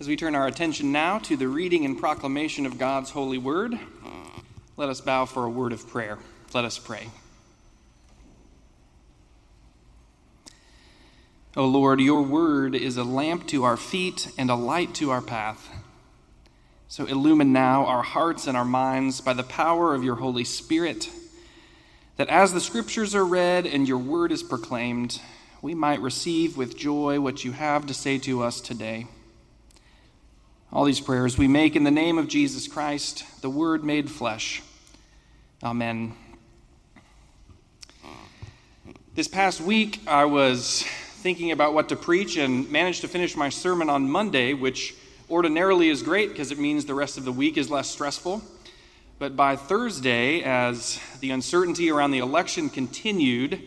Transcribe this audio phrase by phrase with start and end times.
[0.00, 3.76] As we turn our attention now to the reading and proclamation of God's holy word,
[4.76, 6.18] let us bow for a word of prayer.
[6.54, 7.08] Let us pray.
[11.56, 15.20] O Lord, your word is a lamp to our feet and a light to our
[15.20, 15.68] path.
[16.86, 21.10] So illumine now our hearts and our minds by the power of your Holy Spirit,
[22.16, 25.20] that as the scriptures are read and your word is proclaimed,
[25.60, 29.08] we might receive with joy what you have to say to us today.
[30.70, 34.62] All these prayers we make in the name of Jesus Christ, the Word made flesh.
[35.62, 36.14] Amen.
[39.14, 40.82] This past week, I was
[41.22, 44.94] thinking about what to preach and managed to finish my sermon on Monday, which
[45.30, 48.42] ordinarily is great because it means the rest of the week is less stressful.
[49.18, 53.62] But by Thursday, as the uncertainty around the election continued,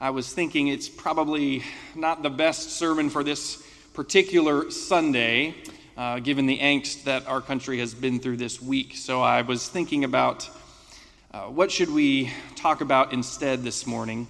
[0.00, 1.62] I was thinking it's probably
[1.94, 3.62] not the best sermon for this
[3.92, 5.56] particular Sunday
[5.96, 8.96] uh, given the angst that our country has been through this week.
[8.96, 10.48] So I was thinking about
[11.32, 14.26] uh, what should we talk about instead this morning.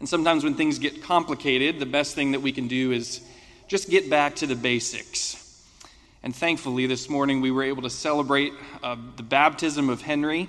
[0.00, 3.20] And sometimes when things get complicated, the best thing that we can do is
[3.68, 5.42] just get back to the basics.
[6.22, 10.48] And thankfully, this morning we were able to celebrate uh, the baptism of Henry.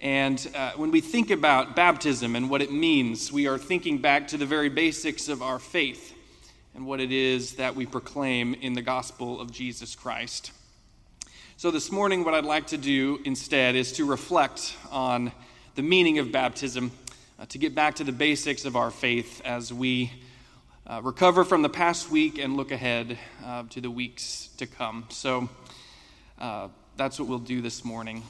[0.00, 4.28] And uh, when we think about baptism and what it means, we are thinking back
[4.28, 6.14] to the very basics of our faith
[6.78, 10.52] and what it is that we proclaim in the gospel of Jesus Christ.
[11.56, 15.32] So, this morning, what I'd like to do instead is to reflect on
[15.74, 16.92] the meaning of baptism,
[17.36, 20.12] uh, to get back to the basics of our faith as we
[20.86, 25.06] uh, recover from the past week and look ahead uh, to the weeks to come.
[25.08, 25.48] So,
[26.38, 28.22] uh, that's what we'll do this morning.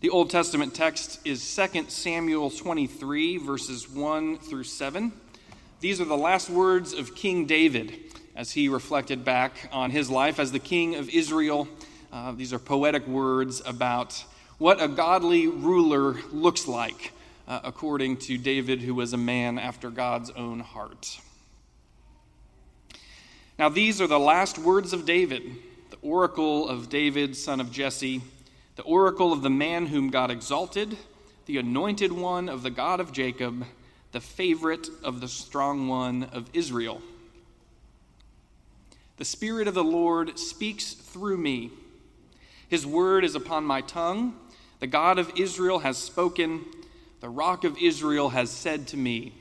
[0.00, 5.12] The Old Testament text is 2 Samuel 23, verses 1 through 7.
[5.80, 7.94] These are the last words of King David
[8.34, 11.68] as he reflected back on his life as the king of Israel.
[12.12, 14.24] Uh, these are poetic words about
[14.58, 17.12] what a godly ruler looks like,
[17.46, 21.20] uh, according to David, who was a man after God's own heart.
[23.56, 25.44] Now, these are the last words of David,
[25.90, 28.20] the oracle of David, son of Jesse,
[28.74, 30.96] the oracle of the man whom God exalted,
[31.46, 33.64] the anointed one of the God of Jacob
[34.12, 37.02] the favorite of the strong one of Israel.
[39.18, 41.72] The Spirit of the Lord speaks through me.
[42.68, 44.36] His word is upon my tongue.
[44.80, 46.64] The God of Israel has spoken.
[47.20, 49.34] The rock of Israel has said to me,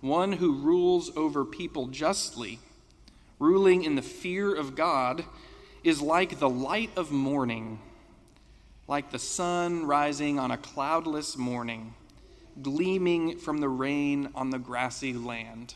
[0.00, 2.58] One who rules over people justly,
[3.38, 5.24] ruling in the fear of God,
[5.84, 7.78] is like the light of morning,
[8.88, 11.94] like the sun rising on a cloudless morning
[12.62, 15.74] gleaming from the rain on the grassy land.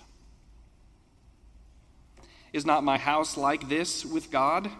[2.53, 4.71] Is not my house like this with God?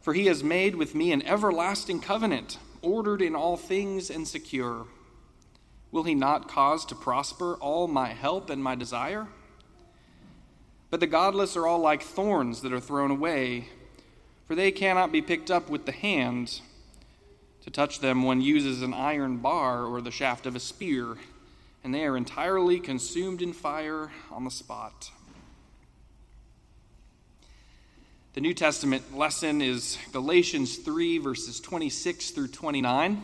[0.00, 4.86] For he has made with me an everlasting covenant, ordered in all things and secure.
[5.92, 9.28] Will he not cause to prosper all my help and my desire?
[10.88, 13.68] But the godless are all like thorns that are thrown away,
[14.46, 16.60] for they cannot be picked up with the hand.
[17.64, 21.16] To touch them, one uses an iron bar or the shaft of a spear,
[21.84, 25.10] and they are entirely consumed in fire on the spot.
[28.32, 33.20] The New Testament lesson is Galatians 3, verses 26 through 29.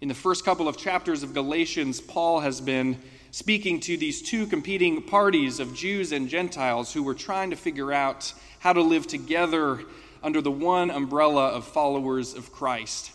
[0.00, 2.98] In the first couple of chapters of Galatians, Paul has been
[3.32, 7.92] speaking to these two competing parties of Jews and Gentiles who were trying to figure
[7.92, 9.80] out how to live together
[10.22, 13.10] under the one umbrella of followers of Christ.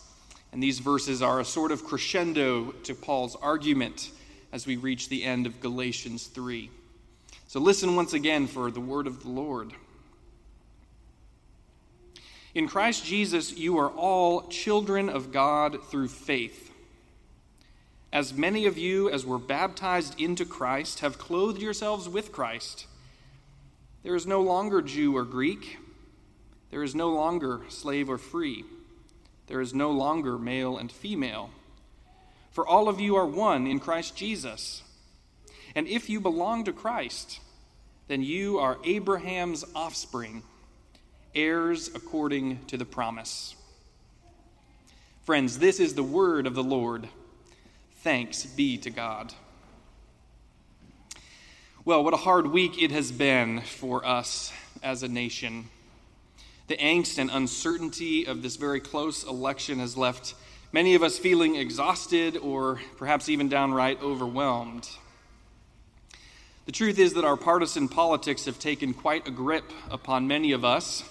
[0.54, 4.12] And these verses are a sort of crescendo to Paul's argument
[4.52, 6.70] as we reach the end of Galatians 3.
[7.48, 9.72] So listen once again for the word of the Lord.
[12.54, 16.70] In Christ Jesus, you are all children of God through faith.
[18.12, 22.86] As many of you as were baptized into Christ have clothed yourselves with Christ.
[24.04, 25.78] There is no longer Jew or Greek,
[26.70, 28.64] there is no longer slave or free
[29.46, 31.50] there is no longer male and female.
[32.50, 34.82] For all of you are one in Christ Jesus.
[35.74, 37.40] And if you belong to Christ,
[38.08, 40.42] then you are Abraham's offspring,
[41.34, 43.56] heirs according to the promise.
[45.24, 47.08] Friends, this is the word of the Lord.
[48.02, 49.32] Thanks be to God.
[51.86, 54.52] Well, what a hard week it has been for us
[54.82, 55.70] as a nation.
[56.66, 60.34] The angst and uncertainty of this very close election has left
[60.72, 64.88] many of us feeling exhausted or perhaps even downright overwhelmed.
[66.64, 70.64] The truth is that our partisan politics have taken quite a grip upon many of
[70.64, 71.04] us,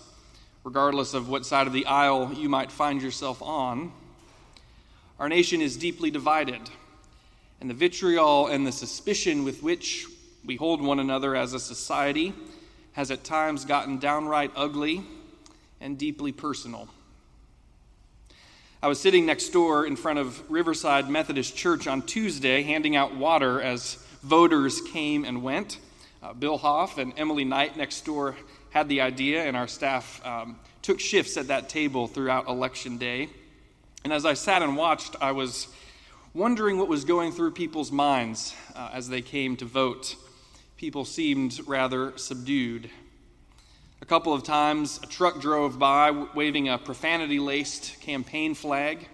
[0.64, 3.92] regardless of what side of the aisle you might find yourself on.
[5.20, 6.62] Our nation is deeply divided,
[7.62, 10.08] and the vitriol and the suspicion with which
[10.44, 12.34] we hold one another as a society
[12.94, 15.06] has at times gotten downright ugly
[15.84, 16.88] and deeply personal.
[18.82, 23.16] I was sitting next door in front of Riverside Methodist Church on Tuesday handing out
[23.16, 25.78] water as voters came and went.
[26.24, 28.36] Uh, Bill Hoff and Emily Knight next door
[28.72, 33.30] had the idea, and our staff um, took shifts at that table throughout Election Day.
[34.04, 35.68] And as I sat and watched, I was
[36.34, 40.16] wondering what was going through people's minds uh, as they came to vote.
[40.78, 42.90] People seemed rather subdued.
[44.04, 49.08] A couple of times, a truck drove by waving a profanity laced campaign flag.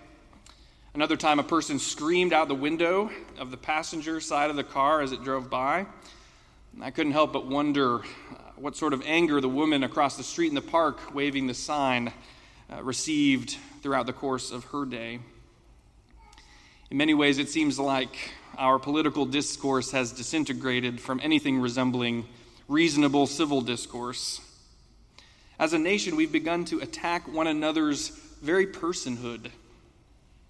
[0.95, 5.01] Another time, a person screamed out the window of the passenger side of the car
[5.01, 5.85] as it drove by.
[6.81, 8.01] I couldn't help but wonder uh,
[8.55, 12.11] what sort of anger the woman across the street in the park waving the sign
[12.73, 15.19] uh, received throughout the course of her day.
[16.89, 22.25] In many ways, it seems like our political discourse has disintegrated from anything resembling
[22.67, 24.41] reasonable civil discourse.
[25.59, 28.07] As a nation, we've begun to attack one another's
[28.41, 29.51] very personhood.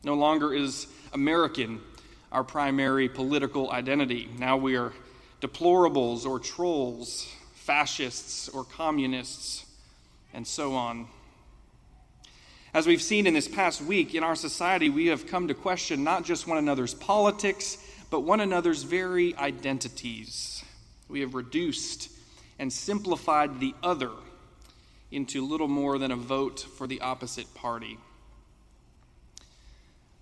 [0.04, 1.82] No longer is American
[2.32, 4.30] our primary political identity.
[4.38, 4.94] Now we are
[5.42, 9.66] deplorables or trolls, fascists or communists,
[10.32, 11.08] and so on.
[12.72, 16.04] As we've seen in this past week, in our society, we have come to question
[16.04, 17.80] not just one another's politics,
[18.12, 20.64] but one another's very identities.
[21.08, 22.12] We have reduced
[22.60, 24.12] and simplified the other
[25.12, 27.98] into little more than a vote for the opposite party.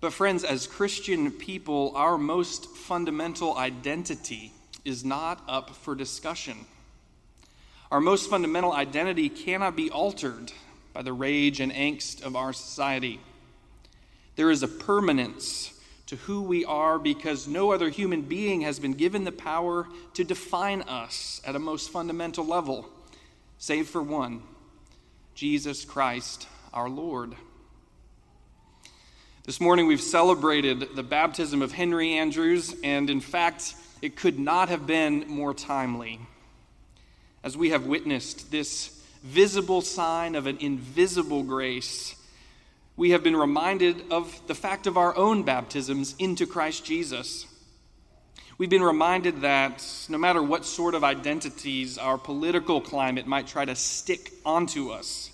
[0.00, 4.52] But, friends, as Christian people, our most fundamental identity
[4.84, 6.66] is not up for discussion.
[7.90, 10.52] Our most fundamental identity cannot be altered
[10.92, 13.20] by the rage and angst of our society.
[14.36, 15.72] There is a permanence
[16.06, 20.24] to who we are because no other human being has been given the power to
[20.24, 22.88] define us at a most fundamental level,
[23.58, 24.42] save for one
[25.38, 27.32] Jesus Christ our Lord.
[29.44, 34.68] This morning we've celebrated the baptism of Henry Andrews, and in fact, it could not
[34.68, 36.18] have been more timely.
[37.44, 42.16] As we have witnessed this visible sign of an invisible grace,
[42.96, 47.46] we have been reminded of the fact of our own baptisms into Christ Jesus.
[48.58, 53.64] We've been reminded that no matter what sort of identities our political climate might try
[53.64, 55.30] to stick onto us,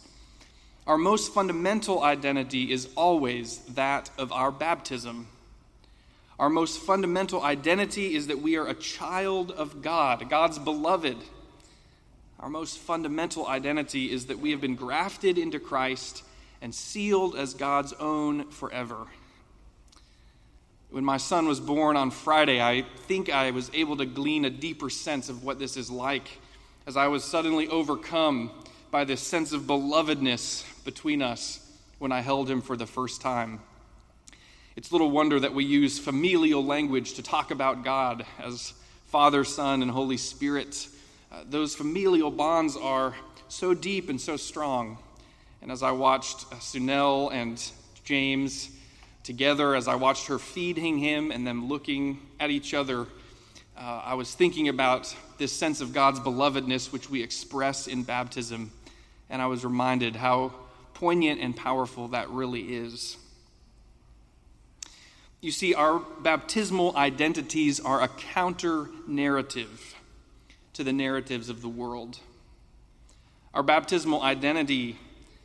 [0.86, 5.28] our most fundamental identity is always that of our baptism.
[6.38, 11.16] Our most fundamental identity is that we are a child of God, God's beloved.
[12.38, 16.24] Our most fundamental identity is that we have been grafted into Christ
[16.60, 19.06] and sealed as God's own forever.
[20.94, 24.50] When my son was born on Friday, I think I was able to glean a
[24.50, 26.38] deeper sense of what this is like
[26.86, 28.52] as I was suddenly overcome
[28.92, 31.58] by this sense of belovedness between us
[31.98, 33.58] when I held him for the first time.
[34.76, 38.72] It's little wonder that we use familial language to talk about God as
[39.06, 40.86] Father, Son, and Holy Spirit.
[41.32, 43.16] Uh, those familial bonds are
[43.48, 44.98] so deep and so strong.
[45.60, 47.60] And as I watched uh, Sunel and
[48.04, 48.70] James
[49.24, 53.06] together, as I watched her feeding him and them looking at each other,
[53.76, 58.70] uh, I was thinking about this sense of God's belovedness, which we express in baptism.
[59.28, 60.52] And I was reminded how
[60.92, 63.16] poignant and powerful that really is.
[65.40, 69.94] You see, our baptismal identities are a counter narrative
[70.74, 72.18] to the narratives of the world.
[73.52, 74.98] Our baptismal identity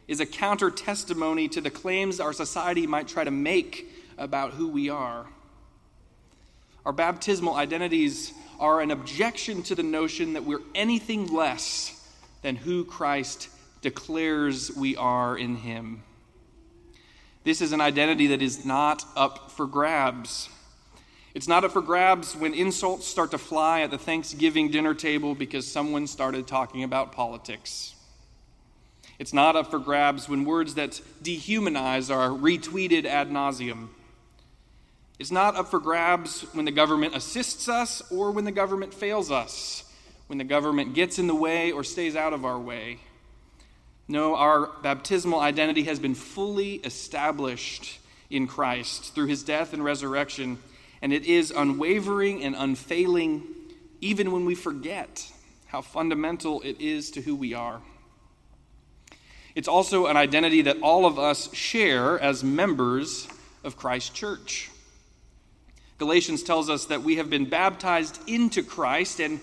[0.10, 3.88] is a counter testimony to the claims our society might try to make
[4.18, 5.28] about who we are.
[6.84, 11.96] Our baptismal identities are an objection to the notion that we're anything less
[12.42, 13.50] than who Christ
[13.84, 16.02] declares we are in Him.
[17.44, 20.50] This is an identity that is not up for grabs.
[21.36, 25.36] It's not up for grabs when insults start to fly at the Thanksgiving dinner table
[25.36, 27.94] because someone started talking about politics.
[29.20, 33.90] It's not up for grabs when words that dehumanize are retweeted ad nauseum.
[35.20, 39.30] It's not up for grabs when the government assists us or when the government fails
[39.30, 39.84] us,
[40.28, 43.00] when the government gets in the way or stays out of our way.
[44.08, 48.00] No, our baptismal identity has been fully established
[48.30, 50.58] in Christ through his death and resurrection
[51.02, 53.44] and it is unwavering and unfailing
[54.02, 55.32] even when we forget
[55.68, 57.82] how fundamental it is to who we are.
[59.60, 63.28] It's also an identity that all of us share as members
[63.62, 64.70] of Christ's church.
[65.98, 69.42] Galatians tells us that we have been baptized into Christ, and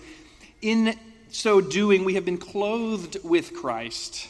[0.59, 0.97] in
[1.29, 4.27] so doing, we have been clothed with Christ,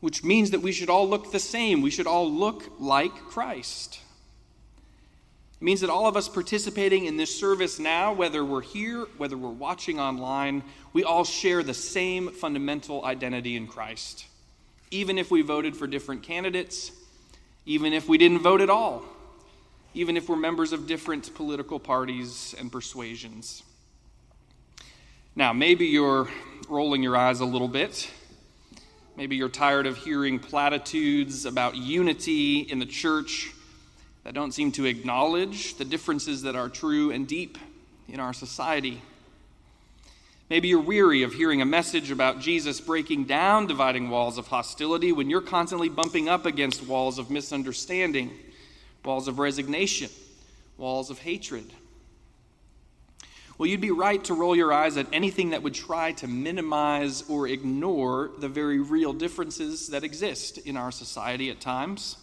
[0.00, 1.80] which means that we should all look the same.
[1.80, 4.00] We should all look like Christ.
[5.58, 9.38] It means that all of us participating in this service now, whether we're here, whether
[9.38, 14.26] we're watching online, we all share the same fundamental identity in Christ.
[14.90, 16.92] Even if we voted for different candidates,
[17.64, 19.02] even if we didn't vote at all,
[19.94, 23.62] even if we're members of different political parties and persuasions.
[25.34, 26.28] Now, maybe you're
[26.68, 28.10] rolling your eyes a little bit.
[29.16, 33.52] Maybe you're tired of hearing platitudes about unity in the church
[34.24, 37.58] that don't seem to acknowledge the differences that are true and deep
[38.08, 39.00] in our society.
[40.48, 45.10] Maybe you're weary of hearing a message about Jesus breaking down dividing walls of hostility
[45.10, 48.30] when you're constantly bumping up against walls of misunderstanding,
[49.04, 50.08] walls of resignation,
[50.78, 51.72] walls of hatred.
[53.58, 57.28] Well, you'd be right to roll your eyes at anything that would try to minimize
[57.28, 62.18] or ignore the very real differences that exist in our society at times.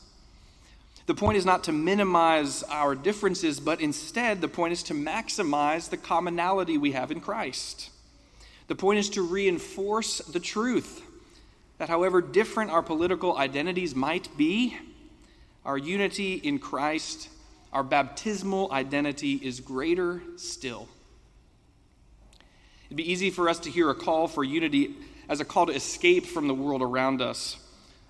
[1.07, 5.89] The point is not to minimize our differences, but instead, the point is to maximize
[5.89, 7.89] the commonality we have in Christ.
[8.67, 11.01] The point is to reinforce the truth
[11.77, 14.77] that, however different our political identities might be,
[15.65, 17.29] our unity in Christ,
[17.71, 20.87] our baptismal identity is greater still.
[22.85, 24.95] It'd be easy for us to hear a call for unity
[25.27, 27.57] as a call to escape from the world around us,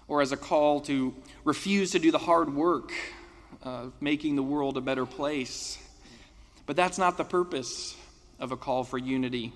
[0.08, 2.92] or as a call to refuse to do the hard work
[3.62, 5.78] of making the world a better place.
[6.66, 7.96] But that's not the purpose
[8.40, 9.54] of a call for unity.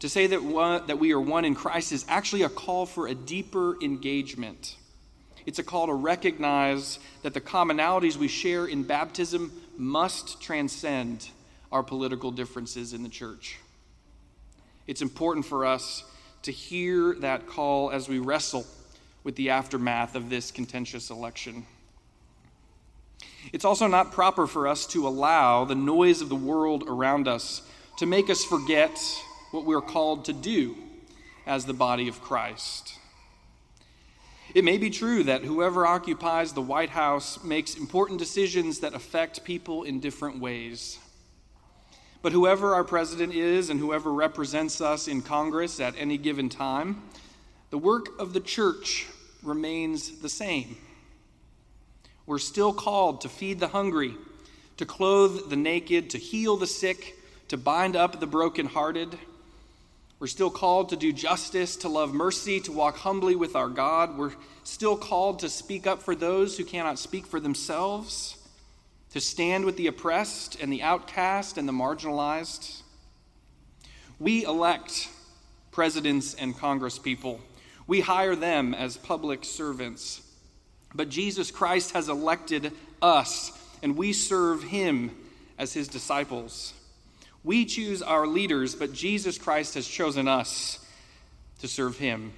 [0.00, 3.06] To say that, one, that we are one in Christ is actually a call for
[3.06, 4.76] a deeper engagement.
[5.44, 11.28] It's a call to recognize that the commonalities we share in baptism must transcend
[11.70, 13.58] our political differences in the church.
[14.86, 16.04] It's important for us
[16.42, 18.66] to hear that call as we wrestle
[19.22, 21.66] with the aftermath of this contentious election.
[23.52, 27.62] It's also not proper for us to allow the noise of the world around us
[27.98, 28.98] to make us forget
[29.50, 30.76] what we're called to do
[31.46, 32.94] as the body of Christ.
[34.54, 39.44] It may be true that whoever occupies the White House makes important decisions that affect
[39.44, 40.98] people in different ways.
[42.22, 47.02] But whoever our president is and whoever represents us in Congress at any given time,
[47.70, 49.06] the work of the church
[49.42, 50.76] remains the same.
[52.26, 54.14] We're still called to feed the hungry,
[54.76, 57.16] to clothe the naked, to heal the sick,
[57.48, 59.18] to bind up the brokenhearted.
[60.20, 64.16] We're still called to do justice, to love mercy, to walk humbly with our God.
[64.16, 68.36] We're still called to speak up for those who cannot speak for themselves,
[69.10, 72.82] to stand with the oppressed and the outcast and the marginalized.
[74.20, 75.08] We elect
[75.72, 77.40] presidents and congresspeople
[77.90, 80.22] we hire them as public servants.
[80.94, 82.70] But Jesus Christ has elected
[83.02, 83.50] us,
[83.82, 85.10] and we serve him
[85.58, 86.72] as his disciples.
[87.42, 90.78] We choose our leaders, but Jesus Christ has chosen us
[91.60, 92.32] to serve him.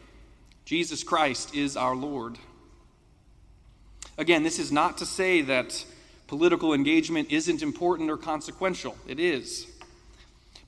[0.65, 2.39] Jesus Christ is our Lord.
[4.17, 5.85] Again, this is not to say that
[6.29, 8.97] political engagement isn't important or consequential.
[9.09, 9.67] It is.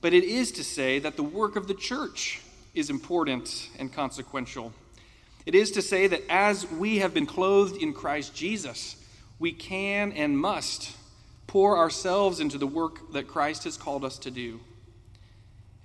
[0.01, 2.41] But it is to say that the work of the church
[2.73, 4.73] is important and consequential.
[5.45, 8.97] It is to say that as we have been clothed in Christ Jesus,
[9.39, 10.91] we can and must
[11.55, 14.59] pour ourselves into the work that Christ has called us to do.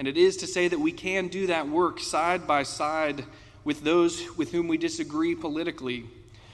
[0.00, 3.24] And it is to say that we can do that work side by side
[3.62, 6.06] with those with whom we disagree politically,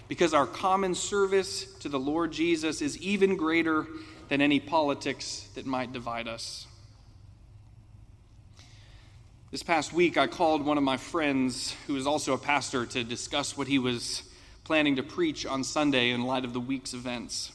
[0.06, 3.86] because our common service to the Lord Jesus is even greater
[4.28, 6.66] than any politics that might divide us.
[9.50, 13.02] This past week, I called one of my friends, who is also a pastor, to
[13.02, 14.24] discuss what he was
[14.64, 17.52] planning to preach on Sunday in light of the week's events.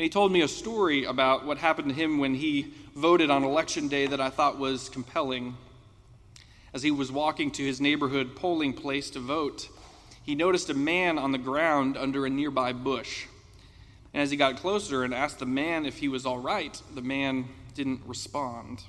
[0.00, 3.44] And he told me a story about what happened to him when he voted on
[3.44, 5.58] election day that I thought was compelling.
[6.72, 9.68] As he was walking to his neighborhood polling place to vote,
[10.22, 13.26] he noticed a man on the ground under a nearby bush.
[14.14, 17.02] And as he got closer and asked the man if he was all right, the
[17.02, 18.82] man didn't respond.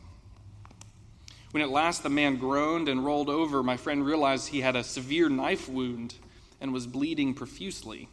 [1.51, 4.83] When at last the man groaned and rolled over, my friend realized he had a
[4.85, 6.15] severe knife wound
[6.61, 8.07] and was bleeding profusely.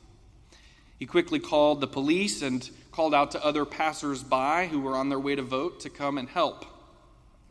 [0.99, 5.09] He quickly called the police and called out to other passers by who were on
[5.09, 6.65] their way to vote to come and help.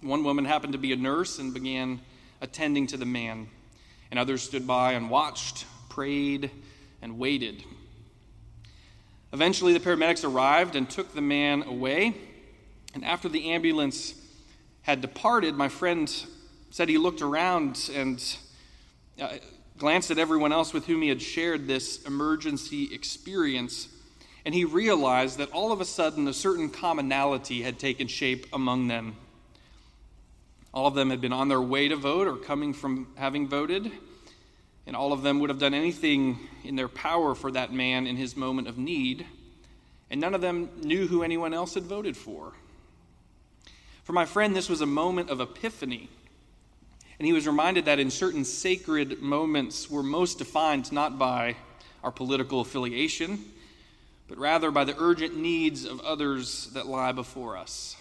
[0.02, 2.02] One woman happened to be a nurse and began
[2.42, 3.48] attending to the man,
[4.12, 6.52] and others stood by and watched, prayed,
[7.02, 7.64] and waited.
[9.34, 12.14] Eventually, the paramedics arrived and took the man away.
[12.94, 14.14] And after the ambulance
[14.82, 16.12] had departed, my friend
[16.70, 18.38] said he looked around and
[19.22, 19.38] uh,
[19.78, 23.88] glanced at everyone else with whom he had shared this emergency experience.
[24.46, 28.88] And he realized that all of a sudden a certain commonality had taken shape among
[28.88, 29.16] them.
[30.74, 33.92] All of them had been on their way to vote or coming from having voted
[34.88, 38.16] and all of them would have done anything in their power for that man in
[38.16, 39.28] his moment of need,
[40.10, 42.54] and none of them knew who anyone else had voted for.
[44.06, 46.10] For my friend, this was a moment of epiphany,
[47.20, 51.56] and he was reminded that in certain sacred moments we're most defined not by
[52.04, 53.44] our political affiliation,
[54.28, 57.96] but rather by the urgent needs of others that lie before us.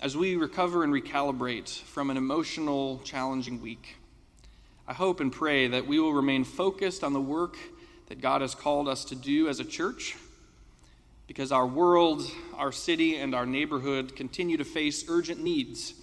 [0.00, 3.96] As we recover and recalibrate from an emotional, challenging week,
[4.86, 7.56] I hope and pray that we will remain focused on the work
[8.08, 10.16] that God has called us to do as a church
[11.26, 12.22] because our world,
[12.54, 15.94] our city, and our neighborhood continue to face urgent needs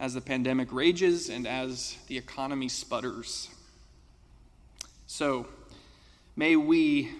[0.00, 3.50] as the pandemic rages and as the economy sputters.
[5.06, 5.46] So,
[6.34, 7.10] may we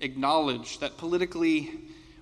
[0.00, 1.70] acknowledge that politically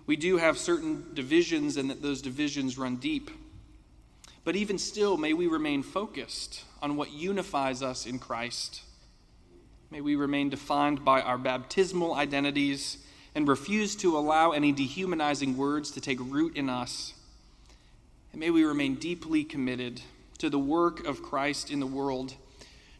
[0.06, 3.30] we do have certain divisions and that those divisions run deep.
[4.42, 8.82] But even still, may we remain focused on what unifies us in Christ.
[9.90, 12.98] May we remain defined by our baptismal identities
[13.34, 17.12] and refuse to allow any dehumanizing words to take root in us.
[18.32, 20.00] And may we remain deeply committed
[20.38, 22.34] to the work of Christ in the world,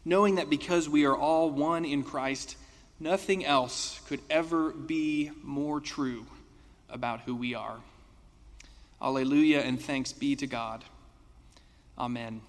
[0.05, 2.57] knowing that because we are all one in Christ,
[2.99, 6.27] nothing else could ever be more true
[6.91, 7.77] about who we are.
[9.01, 10.85] Alleluia and thanks be to God.
[11.97, 12.41] Amen.